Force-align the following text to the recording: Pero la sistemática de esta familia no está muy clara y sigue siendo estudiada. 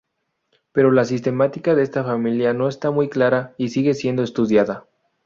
Pero 0.71 0.89
la 0.89 1.05
sistemática 1.05 1.75
de 1.75 1.83
esta 1.83 2.03
familia 2.03 2.53
no 2.55 2.67
está 2.67 2.89
muy 2.89 3.07
clara 3.07 3.53
y 3.59 3.69
sigue 3.69 3.93
siendo 3.93 4.23
estudiada. 4.23 4.87